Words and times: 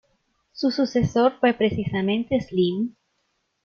Su 0.51 0.71
sucesor 0.71 1.33
fue 1.39 1.53
precisamente 1.53 2.41
Slim. 2.41 2.95